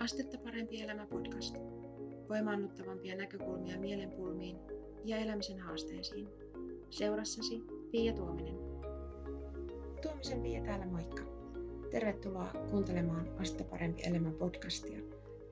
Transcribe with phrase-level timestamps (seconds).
[0.00, 1.56] Astetta parempi elämä podcast.
[2.28, 4.56] Voimaannuttavampia näkökulmia mielenpulmiin
[5.04, 6.28] ja elämisen haasteisiin.
[6.90, 8.54] Seurassasi Pia Tuominen.
[10.02, 11.22] Tuomisen Pia täällä moikka.
[11.90, 15.00] Tervetuloa kuuntelemaan Astetta parempi elämä podcastia.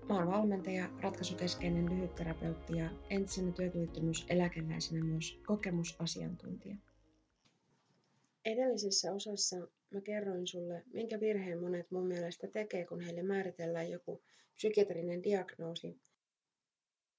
[0.09, 6.77] Mä oon valmentaja, ratkaisukeskeinen lyhytterapeutti ja entisenä työkyvyttömyyseläkeläisenä myös kokemusasiantuntija.
[8.45, 9.57] Edellisessä osassa
[9.91, 14.23] mä kerroin sulle, minkä virheen monet mun mielestä tekee, kun heille määritellään joku
[14.55, 16.01] psykiatrinen diagnoosi.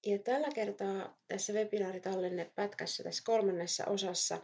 [0.05, 4.41] Ja tällä kertaa tässä webinaaritallennepätkässä, tässä kolmannessa osassa,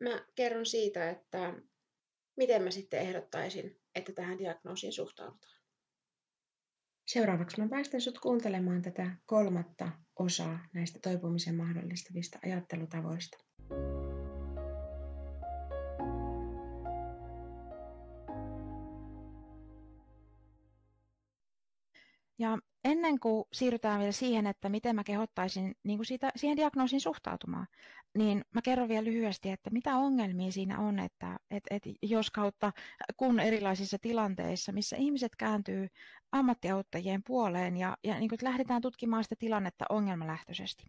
[0.00, 1.54] mä kerron siitä, että
[2.36, 5.62] miten mä sitten ehdottaisin, että tähän diagnoosiin suhtaudutaan.
[7.06, 13.38] Seuraavaksi mä päästän sut kuuntelemaan tätä kolmatta osaa näistä toipumisen mahdollistavista ajattelutavoista.
[22.38, 27.00] Ja ennen kuin siirrytään vielä siihen, että miten mä kehottaisin niin kuin siitä, siihen diagnoosiin
[27.00, 27.66] suhtautumaan,
[28.18, 32.72] niin mä kerron vielä lyhyesti, että mitä ongelmia siinä on, että et, et jos kautta
[33.16, 35.88] kun erilaisissa tilanteissa, missä ihmiset kääntyy
[36.32, 40.86] ammattiauttajien puoleen ja, ja niin kuin lähdetään tutkimaan sitä tilannetta ongelmalähtöisesti.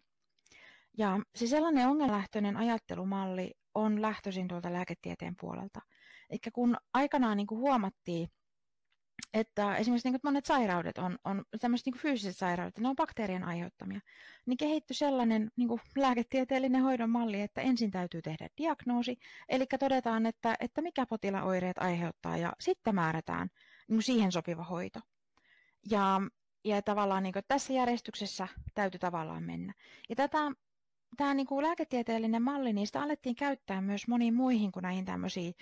[0.98, 5.80] Ja se sellainen ongelmalähtöinen ajattelumalli on lähtöisin tuolta lääketieteen puolelta.
[6.30, 8.28] Eli kun aikanaan niin kuin huomattiin,
[9.34, 14.00] että esimerkiksi niin monet sairaudet on, on tämmöiset niin fyysiset sairaudet, ne on bakteerien aiheuttamia,
[14.46, 20.26] niin kehittyi sellainen niin kuin lääketieteellinen hoidon malli, että ensin täytyy tehdä diagnoosi, eli todetaan,
[20.26, 23.48] että, että mikä potilaan oireet aiheuttaa, ja sitten määrätään
[23.88, 25.00] niin kuin siihen sopiva hoito.
[25.90, 26.20] Ja,
[26.64, 29.74] ja tavallaan niin kuin tässä järjestyksessä täytyy tavallaan mennä.
[30.08, 30.38] Ja tätä
[31.16, 35.54] tämä niin kuin lääketieteellinen malli, sitä alettiin käyttää myös moniin muihin kuin näihin tämmöisiin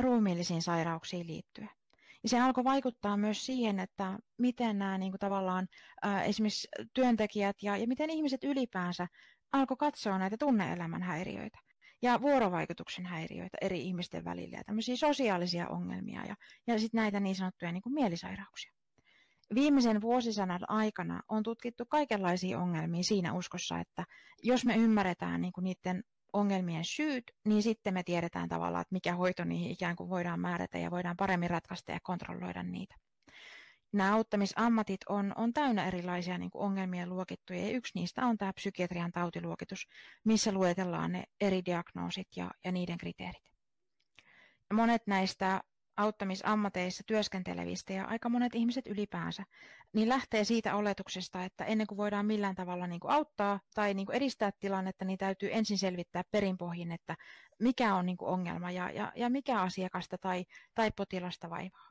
[0.00, 1.77] ruumiillisiin sairauksiin liittyen.
[2.22, 5.68] Ja se alkoi vaikuttaa myös siihen, että miten nämä niin kuin tavallaan
[6.02, 9.06] ää, esimerkiksi työntekijät ja, ja miten ihmiset ylipäänsä
[9.52, 11.58] alkoi katsoa näitä tunneelämän häiriöitä
[12.02, 16.34] ja vuorovaikutuksen häiriöitä eri ihmisten välillä ja tämmöisiä sosiaalisia ongelmia ja,
[16.66, 18.72] ja sitten näitä niin sanottuja niin kuin mielisairauksia.
[19.54, 24.04] Viimeisen vuosisadan aikana on tutkittu kaikenlaisia ongelmia siinä uskossa, että
[24.42, 26.02] jos me ymmärretään niin kuin niiden
[26.32, 30.78] ongelmien syyt, niin sitten me tiedetään tavallaan, että mikä hoito niihin ikään kuin voidaan määrätä
[30.78, 32.94] ja voidaan paremmin ratkaista ja kontrolloida niitä.
[33.92, 38.52] Nämä auttamisammatit on, on täynnä erilaisia niin kuin ongelmien luokittuja ja yksi niistä on tämä
[38.52, 39.88] psykiatrian tautiluokitus,
[40.24, 43.42] missä luetellaan ne eri diagnoosit ja, ja niiden kriteerit.
[44.72, 45.60] Monet näistä
[45.98, 49.44] auttamisammateissa työskentelevistä ja aika monet ihmiset ylipäänsä,
[49.92, 54.06] niin lähtee siitä oletuksesta, että ennen kuin voidaan millään tavalla niin kuin auttaa tai niin
[54.06, 57.16] kuin edistää tilannetta, niin täytyy ensin selvittää perinpohjin, että
[57.58, 60.44] mikä on niin kuin ongelma ja, ja, ja mikä asiakasta tai,
[60.74, 61.90] tai potilasta vaivaa.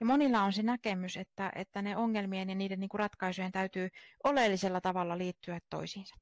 [0.00, 3.88] Ja monilla on se näkemys, että, että ne ongelmien ja niiden niin kuin ratkaisujen täytyy
[4.24, 6.14] oleellisella tavalla liittyä toisiinsa.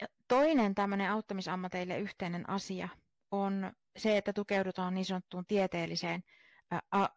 [0.00, 2.88] Ja toinen tämmöinen auttamisammateille yhteinen asia
[3.32, 6.22] on se, että tukeudutaan niin sanottuun tieteelliseen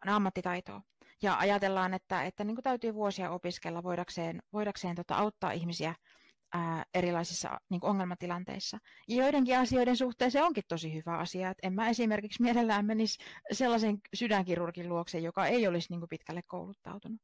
[0.07, 0.81] ammattitaitoon.
[1.21, 5.95] Ja ajatellaan, että, että niin kuin täytyy vuosia opiskella voidakseen, voidakseen tota, auttaa ihmisiä
[6.53, 8.77] ää, erilaisissa niin kuin ongelmatilanteissa.
[9.07, 11.49] Ja joidenkin asioiden suhteen se onkin tosi hyvä asia.
[11.49, 16.41] Että en mä esimerkiksi mielellään menisi sellaisen sydänkirurgin luokse, joka ei olisi niin kuin pitkälle
[16.47, 17.21] kouluttautunut.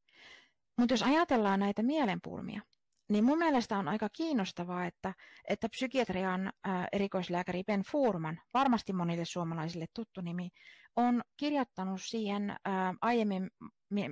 [0.78, 2.62] Mutta jos ajatellaan näitä mielenpulmia,
[3.12, 5.14] niin mun mielestä on aika kiinnostavaa, että,
[5.48, 10.50] että psykiatrian ää, erikoislääkäri Ben Furman, varmasti monille suomalaisille tuttu nimi,
[10.96, 12.56] on kirjoittanut siihen
[13.02, 13.50] aiemmin,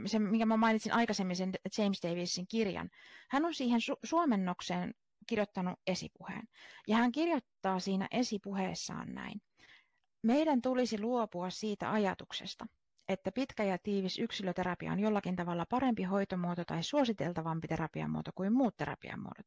[0.05, 2.89] sen, minkä mä mainitsin aikaisemmin, sen James Davisin kirjan.
[3.31, 4.93] Hän on siihen su- suomennokseen
[5.27, 6.43] kirjoittanut esipuheen.
[6.87, 9.41] Ja hän kirjoittaa siinä esipuheessaan näin.
[10.23, 12.65] Meidän tulisi luopua siitä ajatuksesta,
[13.33, 19.45] pitkä ja tiivis yksilöterapia on jollakin tavalla parempi hoitomuoto tai suositeltavampi terapiamuoto kuin muut terapiamuodot.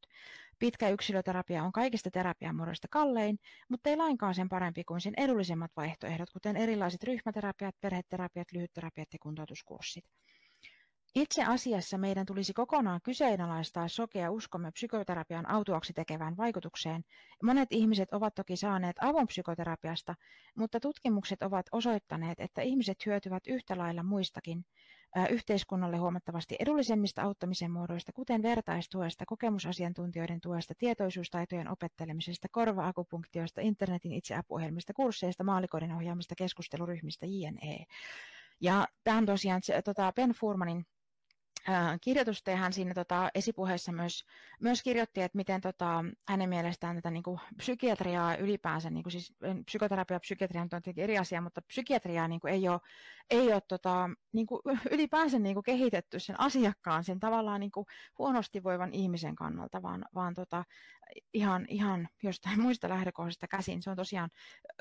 [0.58, 6.30] Pitkä yksilöterapia on kaikista terapiamuodoista kallein, mutta ei lainkaan sen parempi kuin sen edullisemmat vaihtoehdot,
[6.30, 10.04] kuten erilaiset ryhmäterapiat, perheterapiat, lyhytterapiat ja kuntoutuskurssit.
[11.14, 17.04] Itse asiassa meidän tulisi kokonaan kyseenalaistaa sokea uskomme psykoterapian autuaksi tekevään vaikutukseen.
[17.42, 20.14] Monet ihmiset ovat toki saaneet avun psykoterapiasta,
[20.56, 24.64] mutta tutkimukset ovat osoittaneet, että ihmiset hyötyvät yhtä lailla muistakin
[25.30, 35.44] yhteiskunnalle huomattavasti edullisemmista auttamisen muodoista, kuten vertaistuesta, kokemusasiantuntijoiden tuesta, tietoisuustaitojen opettelemisesta, korva-akupunktioista, internetin itseapuohjelmista, kursseista,
[35.44, 37.84] maalikoiden ohjaamista, keskusteluryhmistä, jne.
[38.60, 40.86] Ja tämä on tosiaan tota Ben Furmanin
[42.00, 44.24] kirjoitusta ja hän siinä tota, esipuheessa myös,
[44.60, 49.34] myös kirjoitti, että miten tota, hänen mielestään tätä niin kuin, psykiatriaa ylipäänsä, niin kuin, siis
[49.64, 52.80] psykoterapia ja psykiatria on tietenkin eri asia, mutta psykiatriaa niin kuin, ei ole,
[53.30, 54.60] ei ole tota, niin kuin,
[54.94, 57.86] ylipäänsä niin kuin, kehitetty sen asiakkaan, sen tavallaan niin kuin,
[58.18, 60.64] huonosti voivan ihmisen kannalta, vaan, vaan tota,
[61.34, 63.82] ihan, ihan jostain muista lähtökohdista käsin.
[63.82, 64.30] Se on tosiaan,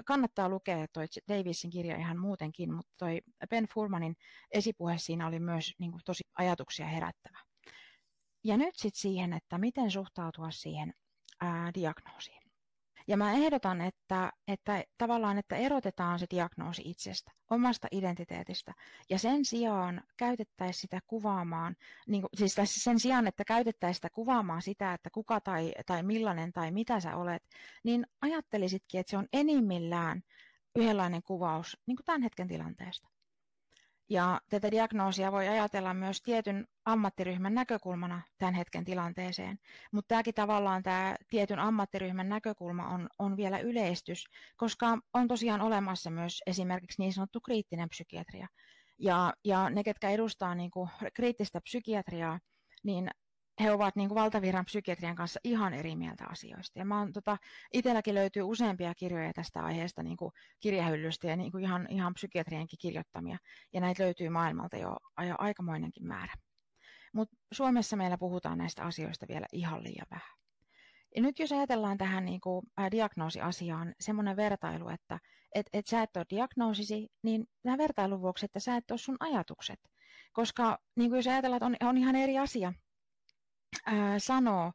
[0.05, 4.15] kannattaa lukea toi Davisin kirja ihan muutenkin, mutta toi Ben Furmanin
[4.51, 7.39] esipuhe siinä oli myös niin kuin, tosi ajatuksia herättävä.
[8.43, 10.93] Ja nyt sitten siihen, että miten suhtautua siihen
[11.41, 12.40] ää, diagnoosiin.
[13.07, 18.73] Ja mä ehdotan, että, että tavallaan, että erotetaan se diagnoosi itsestä, omasta identiteetistä,
[19.09, 21.75] ja sen sijaan käytettäisiin sitä kuvaamaan,
[22.07, 26.53] niin kuin, siis sen sijaan, että käytettäisiin sitä kuvaamaan sitä, että kuka tai, tai millainen
[26.53, 27.43] tai mitä sä olet,
[27.83, 30.21] niin ajattelisitkin, että se on enimmillään
[30.75, 33.07] yhdenlainen kuvaus niin kuin tämän hetken tilanteesta.
[34.11, 39.59] Ja tätä diagnoosia voi ajatella myös tietyn ammattiryhmän näkökulmana tämän hetken tilanteeseen.
[39.91, 44.25] Mutta tämäkin tavallaan tämä tietyn ammattiryhmän näkökulma on, on vielä yleistys,
[44.57, 48.47] koska on tosiaan olemassa myös esimerkiksi niin sanottu kriittinen psykiatria.
[48.99, 52.39] Ja, ja ne, ketkä edustaa niin kuin kriittistä psykiatriaa,
[52.83, 53.09] niin
[53.61, 56.79] he ovat niin kuin valtavirran psykiatrian kanssa ihan eri mieltä asioista.
[56.79, 57.37] Ja mä oon, tota,
[57.73, 62.79] itselläkin löytyy useampia kirjoja tästä aiheesta niin kuin kirjahyllystä ja niin kuin ihan, ihan psykiatrienkin
[62.79, 63.37] kirjoittamia.
[63.73, 64.97] Ja näitä löytyy maailmalta jo,
[65.37, 66.33] aikamoinenkin määrä.
[67.13, 70.37] Mutta Suomessa meillä puhutaan näistä asioista vielä ihan liian vähän.
[71.15, 75.19] Ja nyt jos ajatellaan tähän niin kuin, ää, diagnoosiasiaan semmoinen vertailu, että
[75.55, 79.17] et, et sä et ole diagnoosisi, niin tämän vertailun vuoksi, että sä et ole sun
[79.19, 79.79] ajatukset.
[80.33, 82.73] Koska niin kuin jos ajatellaan, että on, on ihan eri asia,
[83.85, 84.71] ää, sanoo,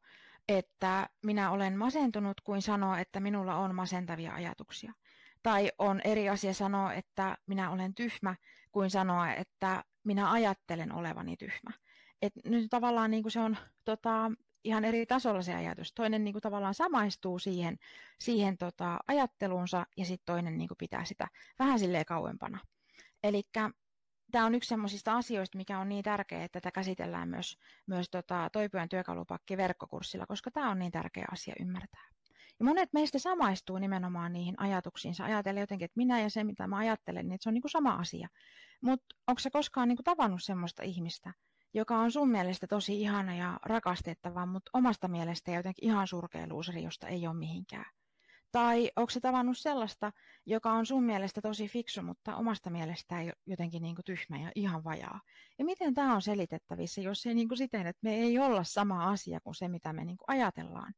[0.49, 4.93] että minä olen masentunut, kuin sanoo, että minulla on masentavia ajatuksia.
[5.43, 8.35] Tai on eri asia sanoa, että minä olen tyhmä,
[8.73, 11.71] kuin sanoa, että minä ajattelen olevani tyhmä.
[12.23, 14.33] Et nyt tavallaan niin kuin se on tota,
[14.65, 15.93] ihan eri tasolla se ajatus.
[15.93, 17.79] Toinen niin kuin tavallaan samaistuu siihen,
[18.21, 21.29] siihen tota, ajatteluunsa ja sitten toinen niin kuin pitää sitä
[21.59, 22.59] vähän silleen kauempana.
[23.23, 23.43] Eli
[24.32, 28.50] tämä on yksi sellaisista asioista, mikä on niin tärkeää, että tätä käsitellään myös, myös tota,
[28.52, 32.08] Toipujan työkalupakki verkkokurssilla, koska tämä on niin tärkeä asia ymmärtää.
[32.58, 35.25] Ja monet meistä samaistuu nimenomaan niihin ajatuksiinsa.
[35.25, 37.94] Ajatellen jotenkin, että minä ja se, mitä mä ajattelen, niin se on niin kuin sama
[37.94, 38.28] asia.
[38.81, 41.32] Mutta onko se koskaan niin kuin tavannut sellaista ihmistä,
[41.75, 46.82] joka on sun mielestä tosi ihana ja rakastettava, mutta omasta mielestä jotenkin ihan surkea luuseri,
[46.82, 47.87] josta ei ole mihinkään?
[48.53, 50.13] Tai onko se tavannut sellaista,
[50.47, 53.17] joka on sun mielestä tosi fiksu, mutta omasta mielestä
[53.47, 55.21] jotenkin niin kuin tyhmä ja ihan vajaa?
[55.59, 59.11] Ja miten tämä on selitettävissä, jos ei niin kuin siten, että me ei olla sama
[59.11, 60.95] asia kuin se, mitä me niin kuin ajatellaan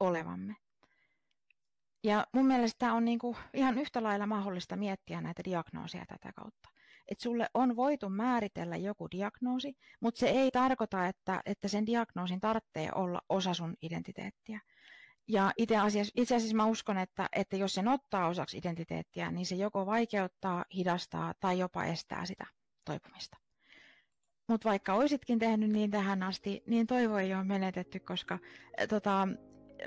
[0.00, 0.54] olevamme?
[2.04, 6.68] Ja mun mielestä on niin kuin ihan yhtä lailla mahdollista miettiä näitä diagnooseja tätä kautta.
[7.08, 12.40] Että sulle on voitu määritellä joku diagnoosi, mutta se ei tarkoita, että, että sen diagnoosin
[12.40, 14.60] tarvitsee olla osa sun identiteettiä.
[15.28, 19.46] Ja itse asiassa, itse asiassa mä uskon, että, että jos sen ottaa osaksi identiteettiä, niin
[19.46, 22.46] se joko vaikeuttaa, hidastaa tai jopa estää sitä
[22.84, 23.36] toipumista.
[24.48, 28.38] Mutta vaikka oisitkin tehnyt niin tähän asti, niin toivo ei ole menetetty, koska
[28.88, 29.28] tota,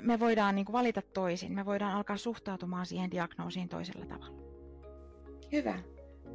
[0.00, 1.52] me voidaan niin kuin valita toisin.
[1.52, 4.42] Me voidaan alkaa suhtautumaan siihen diagnoosiin toisella tavalla.
[5.52, 5.78] Hyvä.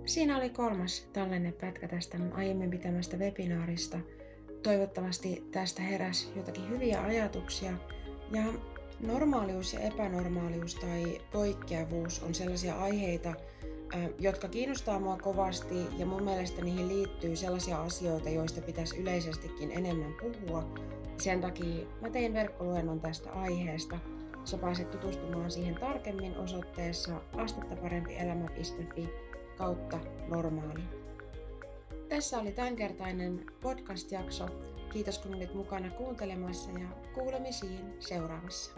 [0.06, 3.98] Siinä oli kolmas tallennepätkä tästä aiemmin pitämästä webinaarista.
[4.64, 7.72] Toivottavasti tästä heräsi jotakin hyviä ajatuksia.
[8.32, 8.44] Ja
[9.00, 13.34] Normaalius ja epänormaalius tai poikkeavuus on sellaisia aiheita,
[14.20, 20.14] jotka kiinnostaa mua kovasti ja mun mielestä niihin liittyy sellaisia asioita, joista pitäisi yleisestikin enemmän
[20.22, 20.64] puhua.
[21.18, 24.00] Sen takia mä tein verkkoluennon tästä aiheesta.
[24.46, 29.10] Sä pääset tutustumaan siihen tarkemmin osoitteessa astettaparempielämä.fi
[29.58, 30.84] kautta normaali.
[32.10, 34.46] Tässä oli tämänkertainen podcast-jakso.
[34.94, 38.72] Kiitos kun olit mukana kuuntelemassa ja kuulemisiin seuraavassa.